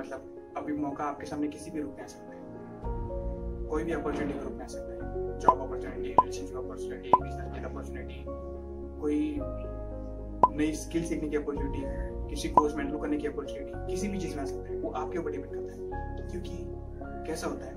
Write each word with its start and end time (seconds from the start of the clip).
मतलब 0.00 0.52
अभी 0.56 0.72
मौका 0.72 1.04
आपके 1.04 1.26
सामने 1.26 1.48
किसी 1.48 1.70
भी 1.70 1.80
रूप 1.80 1.94
में 1.96 2.02
आ 2.02 2.06
सकता 2.06 2.34
है। 2.34 2.40
कोई 3.68 3.84
भी 3.84 3.92
अपॉर्चुनिटी 3.92 4.38
के 4.38 4.44
रूप 4.44 4.52
में 4.52 4.64
आ 4.64 4.68
सकता 4.68 4.92
है। 4.92 5.38
Job 5.38 5.60
opportunity 5.60 6.08
relationship 6.08 6.56
opportunity 6.56 7.10
business 7.22 7.64
opportunity 7.64 8.24
कोई 9.00 9.38
नई 10.48 10.72
स्किल 10.72 11.04
सीखने 11.04 11.28
की 11.28 11.36
अपॉर्चुनिटी 11.36 11.82
किसी 12.30 12.48
कोर्स 12.48 12.74
मेंटल 12.74 12.98
करने 12.98 13.16
की 13.16 13.26
अपॉर्चुनिटी 13.26 13.86
किसी 13.92 14.08
भी 14.08 14.18
चीज़ 14.18 14.36
में 14.36 14.42
आ 14.42 14.46
सकता 14.46 14.70
है, 14.70 14.78
वो 14.78 14.90
आपके 14.90 15.18
ऊपर 15.18 15.30
डिपेंड 15.30 15.54
करता 15.54 15.72
है। 15.74 16.28
क्योंकि 16.30 16.56
कैसा 17.26 17.46
होता 17.46 17.66
है, 17.66 17.74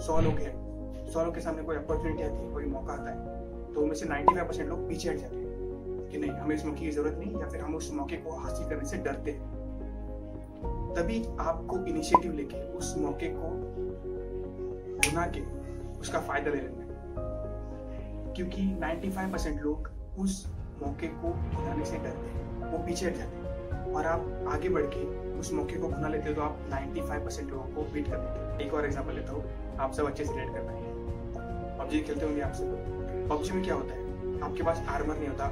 सौ 0.00 0.20
लोग 0.20 0.38
हैं, 0.38 1.06
सौ 1.12 1.24
लोग 1.24 1.34
के 1.34 1.40
सामने 1.40 1.62
कोई 1.62 1.76
अपॉर्चुनिटी 1.76 2.22
आती 2.22 2.36
है, 2.36 2.52
कोई 2.52 2.64
मौका 2.64 2.92
आता 2.92 3.10
है 3.10 3.72
तो 3.74 3.80
उनमें 3.80 3.94
से 3.94 4.06
नाइन्टी 4.06 4.34
फाइव 4.34 4.46
परसेंट 4.46 4.68
लोग 4.68 4.88
पीछे 4.88 5.10
हट 5.10 5.16
जाते 5.16 5.36
हैं 5.36 6.08
कि 6.08 6.18
नहीं, 6.18 6.30
हमें 6.30 6.56
इस 6.56 6.66
मौके 6.66 6.80
की 6.80 6.90
ज़रूरत 6.90 7.18
नहीं, 7.18 7.40
या 7.40 7.48
फिर 7.48 7.60
हम 7.60 7.74
उस 7.74 7.92
मौके 7.92 8.16
को 8.16 8.30
हासिल 8.30 8.68
करने 8.68 8.84
से 8.84 8.96
डरते 8.96 9.30
हैं। 9.30 9.62
तभी 10.96 11.24
आपको 11.40 11.78
इनिशिएटिव 11.86 12.32
लेके, 12.32 12.72
उस 12.72 12.94
मौके 12.98 13.26
को 13.26 13.48
बुना 15.02 15.26
के 15.26 15.40
उसका 16.00 16.20
फ़ायदा 16.20 16.50
ले 16.50 16.56
लेना 16.56 16.82
है। 16.82 16.82
क्योंकि 18.34 18.62
95 18.74 19.32
परसेंट 19.32 19.62
लोग 19.62 19.90
उस 20.18 20.52
मौके 20.82 21.06
को 21.06 21.32
भुनाने 21.54 21.84
से 21.84 21.96
डरते 21.96 22.28
हैं, 22.28 22.70
वो 22.72 22.78
पीछे 22.78 23.06
हट 23.06 23.16
जाते 23.16 23.36
हैं। 23.36 23.92
और 23.94 24.06
आप 24.06 24.48
आगे 24.48 24.68
बढ़ 24.68 24.86
के 24.94 25.04
उस 25.38 25.52
मौके 25.52 25.76
को 25.76 25.88
भुना 25.88 26.08
लेते 26.08 26.28
हो 26.28 26.34
तो 26.34 26.42
आप 26.42 26.58
95 26.70 27.24
परसेंट 27.24 27.50
लोगों 27.50 27.64
को 27.64 27.82
बीट 27.92 28.08
कर 28.10 28.18
लेते 28.18 28.40
हो। 28.40 28.60
एक 28.60 28.74
और 28.74 28.84
एग्जांपल 28.84 29.14
लेता 29.14 29.32
हूँ, 29.32 29.76
आप 29.78 29.92
सब 29.92 30.06
अच्छे 30.06 30.24
से 30.24 30.36
रेड 30.36 30.52
कर 30.54 30.60
पाएँगे। 30.60 30.90
पबजी 31.78 32.00
खेलते 32.00 32.26
होंगे 32.26 32.40
आप 32.40 32.52
सब। 32.52 33.26
पबजी 33.30 33.52
में 33.52 33.64
क्या 33.64 33.74
होता 33.74 33.94
है? 33.94 34.40
आपके 34.40 34.62
पास 34.62 34.84
आर्मर 34.88 35.16
नहीं 35.16 35.28
होता। 35.28 35.46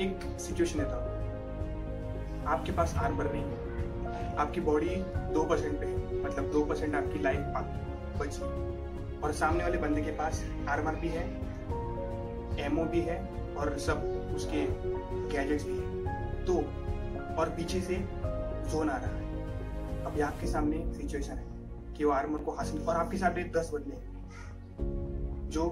एक 0.00 0.40
सिचुएशन 0.40 0.78
लेता 0.78 0.96
हूँ। 0.96 2.44
आपके 2.46 2.72
पास 2.72 2.94
आर्मर 2.98 3.32
नहीं 3.32 3.42
है। 3.42 4.36
आपकी 4.36 4.60
बॉडी 4.60 4.96
दो 5.34 5.42
परसेंट 5.44 5.80
पे 5.80 5.86
है 5.86 6.22
मतलब 6.24 6.50
दो 6.52 6.64
परसेंट 6.64 6.94
आपकी 6.94 7.22
लाइफ 7.22 7.38
बची 8.20 8.42
और 9.20 9.32
सामने 9.32 9.62
वाले 9.64 9.78
बंदे 9.78 10.02
के 10.02 10.10
पास 10.10 10.44
आर्मर 10.68 10.94
भी 10.94 11.08
है 11.08 11.24
एमओ 12.66 12.84
भी 12.84 13.00
है 13.00 13.16
और 13.60 13.78
सब 13.78 14.32
उसके 14.36 14.66
गैजेट्स 15.32 15.64
भी 15.64 15.76
है। 15.76 16.44
तो 16.44 16.54
और 17.40 17.50
पीछे 17.56 17.80
से 17.80 17.94
जोन 18.70 18.90
आ 18.90 18.96
रहा 18.96 19.10
है। 19.10 20.04
अभी 20.04 20.20
आपके 20.20 20.46
सामने 20.46 20.82
सिचुएशन 20.94 21.32
है 21.32 21.44
कि 21.96 22.04
वो 22.04 22.10
आर्मर 22.12 22.38
को 22.38 22.52
हासिल 22.52 22.80
और 22.80 22.96
आपके 22.96 23.18
सामने 23.18 23.44
दस 23.56 23.70
बंदे 23.74 23.96
हैं। 23.96 25.48
जो 25.50 25.68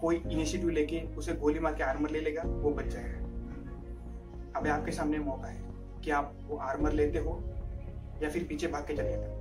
कोई 0.00 0.16
इनिशिएटिव 0.16 0.68
लेके 0.70 1.00
उसे 1.16 1.32
गोली 1.34 1.60
मार 1.60 1.74
के 1.74 1.82
आर्मर 1.82 2.10
ले 2.10 2.20
लेगा, 2.20 2.42
वो 2.42 2.70
बच 2.70 2.86
जाएगा। 2.86 3.18
अभी 4.58 4.70
आपके 4.70 4.92
सामने 4.92 5.18
मौका 5.18 5.48
है 5.48 5.62
कि 6.04 6.10
आप 6.10 6.34
वो 6.46 6.56
आर्मर 6.56 6.92
लेते 6.92 7.18
हो 7.18 7.40
या 8.22 8.28
फिर 8.30 8.46
पीछे 8.48 8.66
भाग 8.66 8.86
के 8.86 8.94
चले 8.94 9.10
जाते 9.10 9.36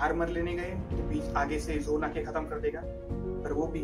आर्मर 0.00 0.28
लेने 0.28 0.54
गए 0.54 0.70
तो 0.90 1.02
बीच 1.08 1.34
आगे 1.36 1.58
से 1.60 1.74
जोन 1.78 2.04
आके 2.04 2.22
खत्म 2.24 2.46
कर 2.46 2.60
देगा, 2.60 2.80
पर 2.84 3.52
वो 3.52 3.66
भी 3.66 3.80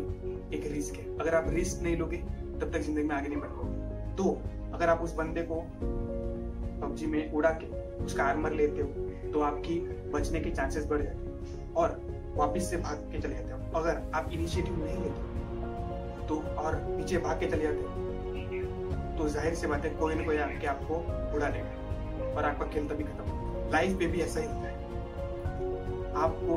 एक 0.57 0.63
रिस्क 0.71 0.95
है। 0.95 1.17
अगर 1.17 1.35
आप 1.35 1.45
रिस्क 1.49 1.81
नहीं 1.83 1.97
लोगे 1.97 2.17
तब 2.61 2.71
तक 2.71 2.81
ज़िंदगी 2.81 3.07
में 3.07 3.15
आगे 3.15 3.29
नहीं 3.29 3.39
बढ़ 3.39 3.49
पाओगे 3.49 4.15
दो, 4.15 4.41
अगर 4.73 4.89
आप 4.89 5.01
उस 5.01 5.15
बंदे 5.15 5.41
को 5.43 5.61
पबजी 6.81 7.05
में 7.07 7.31
उड़ा 7.33 7.49
के 7.61 7.67
उसका 8.03 8.23
आर्मर 8.23 8.51
लेते 8.53 8.81
हो 8.81 9.31
तो 9.31 9.41
आपकी 9.41 9.79
बचने 10.13 10.39
के 10.39 10.49
चांसेस 10.51 10.85
बढ़ 10.87 11.01
जाते 11.01 11.17
हैं 11.19 11.73
और 11.73 11.99
वापस 12.35 12.69
से 12.69 12.77
भाग 12.79 12.97
के 13.11 13.19
चले 13.21 13.35
जाते 13.35 13.51
हो। 13.53 13.79
अगर 13.79 14.01
आप 14.15 14.29
इनिशिएटिव 14.33 14.83
नहीं 14.83 14.97
लेते 14.97 15.29
तो 16.27 16.35
और 16.59 16.75
पीछे 16.87 17.17
भाग 17.19 17.39
के 17.39 17.47
चले 17.47 17.63
जाते 17.63 17.77
हो 17.77 19.17
तो 19.17 19.27
ज़ाहिर 19.29 19.55
सी 19.55 19.67
बात 19.67 19.85
है 19.85 19.89
कोई 19.95 20.15
ना 20.15 20.23
कोई 20.25 20.37
आके 20.39 20.67
आपको 20.67 20.95
उड़ा 21.35 21.47
लेगा 21.47 22.33
और 22.35 22.45
आपका 22.45 22.65
खेल 22.65 22.87
तो 22.87 22.93
तभी 22.93 23.03
खत्म 23.03 23.69
लाइफ 23.71 23.99
में 23.99 24.11
भी 24.11 24.21
ऐसा 24.21 24.39
ही 24.39 24.47
होता 24.47 24.67
है। 24.67 24.75
आपको 26.23 26.55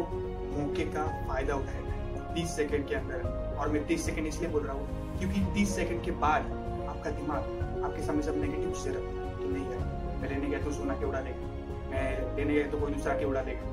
मौके 0.53 0.85
का 0.93 1.05
फ़ायदा 1.29 1.55
उठाएगा। 1.55 1.94
तीस 2.35 2.57
सेकेंड 2.57 2.87
के 2.89 2.95
अंदर 2.95 3.19
और 3.61 3.69
मैं 3.73 3.87
30 3.87 4.05
सेकंड 4.07 4.27
इसलिए 4.27 4.51
बोल 4.51 4.63
रहा 4.63 4.77
हूँ 4.77 5.19
क्योंकि 5.19 5.41
30 5.55 5.75
सेकंड 5.77 6.05
के 6.05 6.11
बाद 6.23 6.43
आपका 6.89 7.11
दिमाग 7.11 7.83
आपके 7.85 8.03
सामने 8.03 8.23
सब 8.23 8.41
नेगेटिव 8.41 8.73
चीज़ें 8.73 8.93
रखता 8.93 9.09
है, 9.21 9.37
कि 9.39 9.49
नहीं 9.49 9.65
यार, 9.65 10.19
मैं 10.21 10.29
लेने 10.31 10.49
गया 10.49 10.61
तो 10.65 10.73
सोना 10.73 10.95
के 10.95 11.07
उड़ा 11.07 11.21
देगा? 11.21 11.53
मैं 11.91 12.37
लेने 12.37 12.53
गया 12.55 12.67
तो 12.71 12.81
कोई 12.81 12.93
दूसरा 12.93 13.15
के 13.19 13.25
उड़ा 13.25 13.43
देगा? 13.43 13.65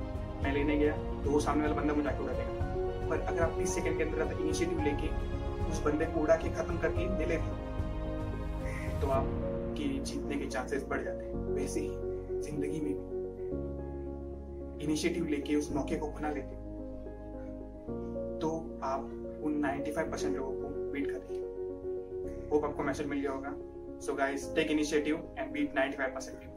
मैं 0.43 0.53
लेने 0.53 0.77
गया 0.77 0.93
तो 1.23 1.31
वो 1.31 1.39
सामने 1.39 1.63
वाला 1.63 1.75
बंदा 1.81 1.93
मुझे 1.93 2.09
आके 2.09 2.23
उड़ा 2.23 2.33
देगा। 2.33 2.51
पर 3.09 3.19
अगर 3.19 3.41
आप 3.41 3.57
तीस 3.57 3.75
सेकंड 3.75 3.97
के 3.97 4.03
अंदर 4.03 4.37
इनिशिएटिव 4.41 4.79
लेके 4.83 5.07
उस 5.71 5.81
बंदे 5.83 6.05
को 6.05 6.21
उड़ा 6.21 6.35
के 6.35 6.49
खत्म 6.55 6.77
करके 6.77 7.07
दे 7.17 7.25
लेते 7.25 7.49
तो 9.01 9.07
आपकी 9.09 9.87
जीतने 10.05 10.35
के 10.35 10.45
चांसेस 10.47 10.85
बढ़ 10.89 11.03
जाते 11.03 11.25
हैं। 11.25 11.33
वैसे 11.55 11.79
ही 11.79 11.89
ज़िंदगी 12.41 12.79
में 12.81 12.93
भी 12.93 13.03
इनिशिएटिव 14.85 15.25
लेके 15.27 15.55
उस 15.55 15.71
मौके 15.75 15.95
को 15.95 16.07
बना 16.09 16.29
लेते 16.29 16.55
तो 18.41 18.79
आप 18.83 18.99
उन 19.43 19.61
95 19.61 20.11
परसेंट 20.11 20.37
लोगों 20.37 20.51
को 20.51 20.91
बीट 20.91 21.11
कर 21.11 21.17
देते 21.17 22.49
होप 22.49 22.65
आपको 22.65 22.83
मैसेज 22.83 23.07
मिल 23.07 23.19
गया 23.19 23.31
होगा। 23.31 23.55
So 23.99 24.13
guys 24.13 24.55
take 24.55 24.71
initiative 24.71 25.35
and 25.37 25.51
beat 25.51 25.71
95 25.75 26.01
percent 26.01 26.50